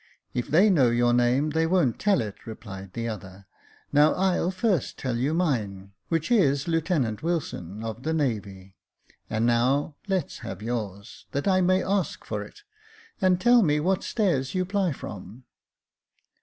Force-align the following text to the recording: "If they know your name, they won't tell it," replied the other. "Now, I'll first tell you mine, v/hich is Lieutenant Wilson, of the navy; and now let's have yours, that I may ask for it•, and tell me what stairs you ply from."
"If 0.33 0.47
they 0.47 0.71
know 0.71 0.89
your 0.89 1.13
name, 1.13 1.51
they 1.51 1.67
won't 1.67 1.99
tell 1.99 2.21
it," 2.21 2.47
replied 2.47 2.93
the 2.93 3.07
other. 3.07 3.45
"Now, 3.93 4.15
I'll 4.15 4.49
first 4.49 4.97
tell 4.97 5.15
you 5.15 5.31
mine, 5.31 5.91
v/hich 6.09 6.31
is 6.31 6.67
Lieutenant 6.67 7.21
Wilson, 7.21 7.83
of 7.83 8.01
the 8.01 8.11
navy; 8.11 8.73
and 9.29 9.45
now 9.45 9.93
let's 10.07 10.39
have 10.39 10.63
yours, 10.63 11.27
that 11.33 11.47
I 11.47 11.61
may 11.61 11.83
ask 11.83 12.25
for 12.25 12.41
it•, 12.41 12.55
and 13.21 13.39
tell 13.39 13.61
me 13.61 13.79
what 13.79 14.03
stairs 14.03 14.55
you 14.55 14.65
ply 14.65 14.91
from." 14.91 15.43